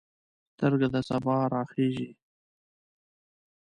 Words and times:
سترګه 0.53 0.87
د 0.93 0.95
سبا 1.09 1.37
راخیژې 1.53 2.09